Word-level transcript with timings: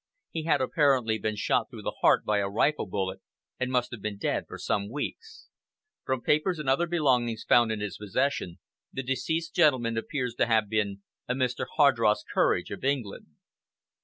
He 0.31 0.45
had 0.45 0.61
apparently 0.61 1.19
been 1.19 1.35
shot 1.35 1.69
through 1.69 1.83
the 1.83 1.97
heart 2.01 2.25
by 2.25 2.39
a 2.39 2.49
rifle 2.49 2.87
bullet, 2.87 3.21
and 3.59 3.71
must 3.71 3.91
have 3.91 4.01
been 4.01 4.17
dead 4.17 4.45
for 4.47 4.57
some 4.57 4.89
weeks. 4.89 5.45
From 6.05 6.23
papers 6.23 6.57
and 6.57 6.67
other 6.67 6.87
belongings 6.87 7.43
found 7.47 7.71
in 7.71 7.81
his 7.81 7.99
possesion, 7.99 8.57
the 8.91 9.03
deceased 9.03 9.53
gentleman 9.53 9.99
appears 9.99 10.33
to 10.39 10.47
have 10.47 10.69
been 10.69 11.03
a 11.27 11.35
Mr. 11.35 11.67
Hardross 11.77 12.23
Courage 12.33 12.71
of 12.71 12.83
England." 12.83 13.27